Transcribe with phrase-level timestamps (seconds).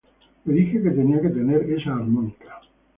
[0.47, 2.59] Le dije que tenía que tener esa armónica.